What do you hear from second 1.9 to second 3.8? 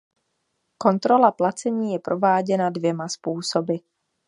je prováděna dvěma způsoby.